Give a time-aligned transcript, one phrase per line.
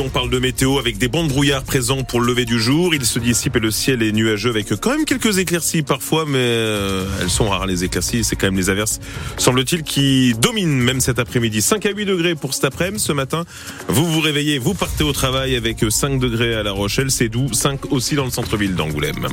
[0.00, 2.92] on parle de météo avec des bancs de brouillard présents pour le lever du jour.
[2.92, 6.38] Il se dissipe et le ciel est nuageux avec quand même quelques éclaircies parfois, mais
[6.38, 8.24] euh, elles sont rares les éclaircies.
[8.24, 8.98] C'est quand même les averses,
[9.36, 11.62] semble-t-il, qui dominent même cet après-midi.
[11.62, 13.00] 5 à 8 degrés pour cet après-midi.
[13.00, 13.44] Ce matin,
[13.86, 17.12] vous vous réveillez, vous partez au travail avec 5 degrés à La Rochelle.
[17.12, 17.52] C'est doux.
[17.52, 19.28] 5 aussi dans le centre-ville d'Angoulême.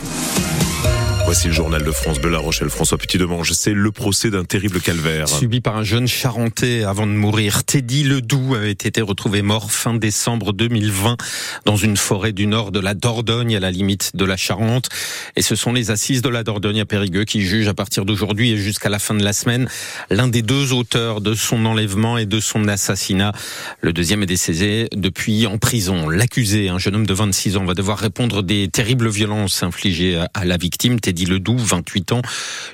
[1.27, 2.69] Voici le journal de France Bleu La Rochelle.
[2.69, 5.27] François Petit-Demange, c'est le procès d'un terrible calvaire.
[5.27, 7.65] Subi par un jeune charentais avant de mourir.
[7.65, 11.17] Teddy Ledoux avait été retrouvé mort fin décembre 2020
[11.65, 14.87] dans une forêt du nord de la Dordogne à la limite de la Charente.
[15.35, 18.51] Et ce sont les assises de la Dordogne à Périgueux qui jugent à partir d'aujourd'hui
[18.51, 19.67] et jusqu'à la fin de la semaine
[20.09, 23.33] l'un des deux auteurs de son enlèvement et de son assassinat.
[23.81, 26.07] Le deuxième est décédé depuis en prison.
[26.07, 30.45] L'accusé, un jeune homme de 26 ans, va devoir répondre des terribles violences infligées à
[30.45, 31.01] la victime.
[31.01, 32.21] Teddy Ledoux, 28 ans.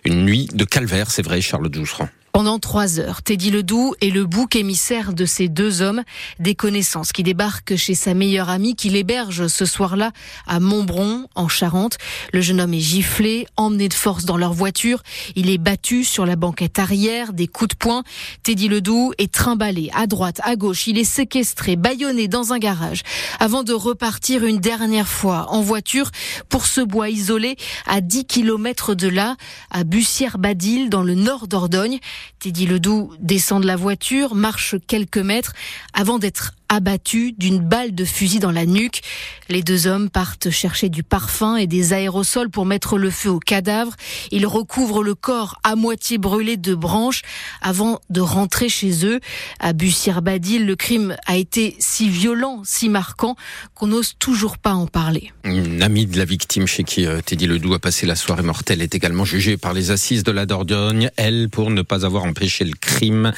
[0.06, 2.10] Une nuit de calvaire, c'est vrai, Charles Jousserand.
[2.34, 6.02] Pendant trois heures, Teddy Ledoux est le bouc émissaire de ces deux hommes,
[6.40, 10.12] des connaissances qui débarquent chez sa meilleure amie qui l'héberge ce soir-là
[10.48, 12.00] à Montbron, en Charente.
[12.34, 15.04] Le jeune homme est giflé, emmené de force dans leur voiture.
[15.36, 18.02] Il est battu sur la banquette arrière, des coups de poing.
[18.42, 20.88] Teddy Ledoux est trimballé à droite, à gauche.
[20.88, 23.04] Il est séquestré, bâillonné dans un garage,
[23.40, 26.10] avant de repartir une dernière fois en voiture
[26.50, 29.36] pour ce bois isolé à 10 km de là,
[29.70, 32.00] à Bussière-Badil, dans le nord d'Ordogne.
[32.40, 35.54] Teddy Ledoux descend de la voiture, marche quelques mètres
[35.94, 39.02] avant d'être abattu d'une balle de fusil dans la nuque.
[39.50, 43.40] Les deux hommes partent chercher du parfum et des aérosols pour mettre le feu au
[43.40, 43.94] cadavre.
[44.32, 47.22] Ils recouvrent le corps à moitié brûlé de branches
[47.62, 49.20] avant de rentrer chez eux.
[49.60, 53.36] À Bussière-Badil, le crime a été si violent, si marquant
[53.76, 55.32] qu'on n'ose toujours pas en parler.
[55.44, 58.82] Une amie de la victime chez qui euh, Teddy Ledoux a passé la soirée mortelle
[58.82, 62.64] est également jugée par les assises de la Dordogne, elle pour ne pas avoir empêché
[62.66, 63.34] le crime.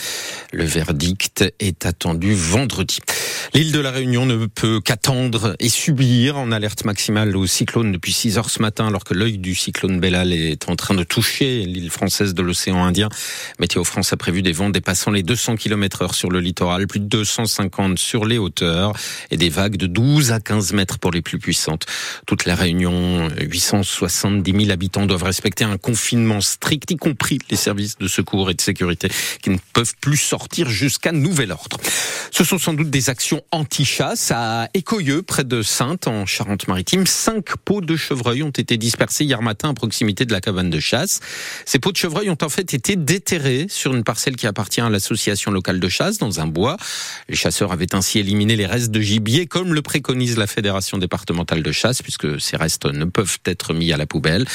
[0.53, 2.99] Le verdict est attendu vendredi.
[3.53, 8.11] L'île de la Réunion ne peut qu'attendre et subir en alerte maximale au cyclone depuis
[8.11, 11.63] 6 heures ce matin, alors que l'œil du cyclone Bellal est en train de toucher
[11.65, 13.09] l'île française de l'océan Indien.
[13.59, 16.99] Météo France a prévu des vents dépassant les 200 km heure sur le littoral, plus
[16.99, 18.93] de 250 sur les hauteurs
[19.31, 21.85] et des vagues de 12 à 15 mètres pour les plus puissantes.
[22.25, 27.97] Toute la Réunion, 870 000 habitants doivent respecter un confinement strict, y compris les services
[27.97, 29.09] de secours et de sécurité
[29.41, 31.77] qui ne peuvent plus sortir jusqu'à nouvel ordre.
[32.31, 37.05] Ce sont sans doute des actions anti-chasse à Écoyeux, près de Sainte, en Charente-Maritime.
[37.05, 40.79] Cinq pots de chevreuil ont été dispersés hier matin à proximité de la cabane de
[40.79, 41.19] chasse.
[41.65, 44.89] Ces pots de chevreuil ont en fait été déterrés sur une parcelle qui appartient à
[44.89, 46.77] l'association locale de chasse dans un bois.
[47.29, 51.63] Les chasseurs avaient ainsi éliminé les restes de gibier comme le préconise la fédération départementale
[51.63, 54.45] de chasse puisque ces restes ne peuvent être mis à la poubelle.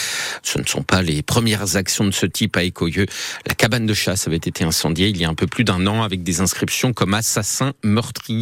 [0.43, 3.07] Ce ne sont pas les premières actions de ce type à Écoyeux.
[3.47, 6.03] La cabane de chasse avait été incendiée il y a un peu plus d'un an
[6.03, 8.40] avec des inscriptions comme assassin, meurtrier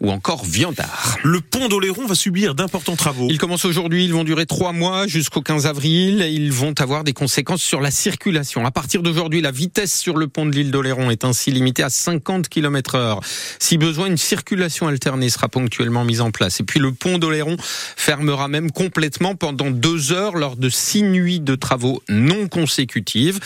[0.00, 1.16] ou encore viandard.
[1.22, 3.28] Le pont d'Oléron va subir d'importants travaux.
[3.30, 6.22] Ils commencent aujourd'hui, ils vont durer trois mois jusqu'au 15 avril.
[6.22, 8.64] Et ils vont avoir des conséquences sur la circulation.
[8.64, 11.90] À partir d'aujourd'hui, la vitesse sur le pont de l'île d'Oléron est ainsi limitée à
[11.90, 13.20] 50 km heure.
[13.58, 16.60] Si besoin, une circulation alternée sera ponctuellement mise en place.
[16.60, 21.40] Et puis le pont d'Oléron fermera même complètement pendant deux heures lors de six nuits
[21.40, 23.40] de travaux non consécutives.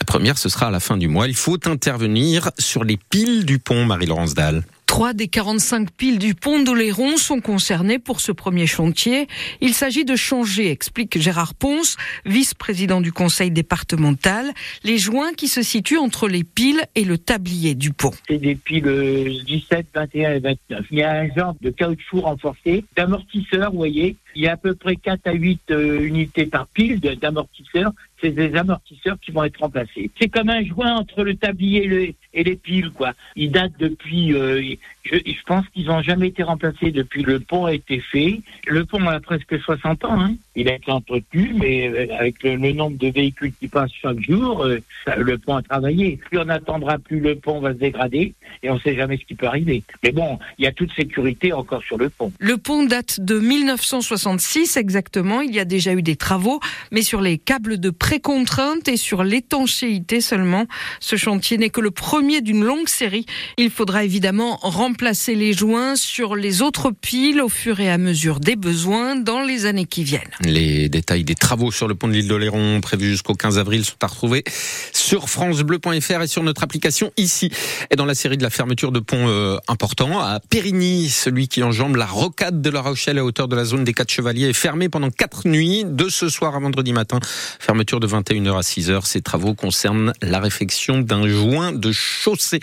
[0.00, 1.28] La première, ce sera à la fin du mois.
[1.28, 4.62] Il faut intervenir sur les piles du pont, Marie-Laurence Dalle.
[4.92, 9.26] Trois des 45 piles du pont d'Oléron sont concernées pour ce premier chantier.
[9.62, 14.52] Il s'agit de changer, explique Gérard Ponce, vice-président du conseil départemental,
[14.84, 18.10] les joints qui se situent entre les piles et le tablier du pont.
[18.28, 20.84] C'est des piles 17, 21 et 29.
[20.90, 24.16] Il y a un genre de caoutchouc renforcé, d'amortisseur, vous voyez.
[24.34, 27.92] Il y a à peu près 4 à 8 euh, unités par pile d'amortisseurs.
[28.20, 30.10] C'est des amortisseurs qui vont être remplacés.
[30.20, 33.14] C'est comme un joint entre le tablier et les piles, quoi.
[33.36, 34.62] Il date depuis, euh,
[35.04, 38.40] je, pense qu'ils n'ont jamais été remplacés depuis le pont a été fait.
[38.66, 40.36] Le pont a presque 60 ans, hein.
[40.54, 44.64] Il a été entretenu, mais euh, avec le, nombre de véhicules qui passent chaque jour,
[44.64, 44.80] euh,
[45.16, 46.18] le pont a travaillé.
[46.28, 49.24] Plus on attendra, plus le pont va se dégrader et on ne sait jamais ce
[49.24, 49.82] qui peut arriver.
[50.02, 52.32] Mais bon, il y a toute sécurité encore sur le pont.
[52.38, 55.40] Le pont date de 1966 exactement.
[55.40, 59.24] Il y a déjà eu des travaux, mais sur les câbles de précontrainte et sur
[59.24, 60.66] l'étanchéité seulement.
[61.00, 63.24] Ce chantier n'est que le premier d'une longue série.
[63.56, 68.40] Il faudra évidemment remplacer les joints sur les autres piles au fur et à mesure
[68.40, 70.22] des besoins dans les années qui viennent.
[70.40, 74.02] Les détails des travaux sur le pont de l'île d'Oléron prévus jusqu'au 15 avril sont
[74.02, 74.44] à retrouver
[74.92, 77.50] sur francebleu.fr et sur notre application ici.
[77.90, 81.62] Et dans la série de la fermeture de ponts euh, importants, à Périgny, celui qui
[81.62, 84.54] enjambe la rocade de la Rochelle à hauteur de la zone des Quatre Chevaliers est
[84.54, 87.20] fermé pendant quatre nuits, de ce soir à vendredi matin.
[87.58, 89.04] Fermeture de 21h à 6h.
[89.04, 92.60] Ces travaux concernent la réfection d'un joint de chaussée.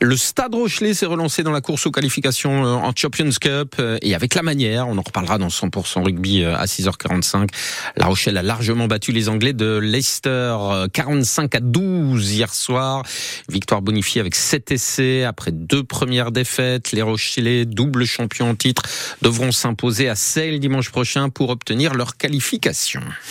[0.00, 4.34] Le stade Rochelet s'est relancé dans la course aux qualifications en Champions Cup et avec
[4.34, 4.88] la manière.
[4.88, 7.48] On en reparlera dans 100% rugby à 6h45.
[7.96, 10.56] La Rochelle a largement battu les Anglais de Leicester
[10.92, 13.02] 45 à 12 hier soir.
[13.48, 16.92] Victoire bonifiée avec 7 essais après deux premières défaites.
[16.92, 18.82] Les Rochelais, double champion en titre,
[19.22, 23.00] devront s'imposer à Sale dimanche prochain pour obtenir leur qualification.